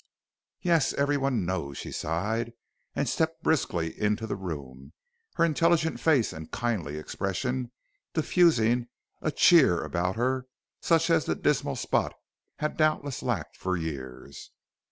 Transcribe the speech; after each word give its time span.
"'Yes, 0.63 0.93
every 0.93 1.15
one 1.17 1.45
knows,' 1.45 1.77
she 1.77 1.91
sighed, 1.91 2.53
and 2.95 3.07
stepped 3.07 3.43
briskly 3.43 4.01
into 4.01 4.25
the 4.25 4.35
room, 4.35 4.93
her 5.35 5.45
intelligent 5.45 5.99
face 5.99 6.33
and 6.33 6.49
kindly 6.49 6.97
expression 6.97 7.71
diffusing 8.15 8.87
a 9.21 9.29
cheer 9.29 9.83
about 9.83 10.15
her 10.15 10.47
such 10.81 11.11
as 11.11 11.25
the 11.25 11.35
dismal 11.35 11.75
spot 11.75 12.15
had 12.57 12.77
doubtless 12.77 13.21
lacked 13.21 13.55
for 13.55 13.77
years. 13.77 14.49